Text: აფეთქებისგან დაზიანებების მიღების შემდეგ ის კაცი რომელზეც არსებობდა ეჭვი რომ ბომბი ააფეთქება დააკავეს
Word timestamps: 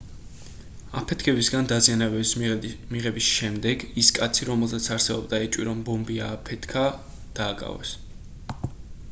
აფეთქებისგან 1.01 1.67
დაზიანებების 1.71 2.31
მიღების 2.95 3.27
შემდეგ 3.35 3.85
ის 4.05 4.09
კაცი 4.19 4.49
რომელზეც 4.51 4.89
არსებობდა 4.97 5.43
ეჭვი 5.49 5.69
რომ 5.69 5.85
ბომბი 5.91 6.19
ააფეთქება 6.31 6.89
დააკავეს 7.43 7.95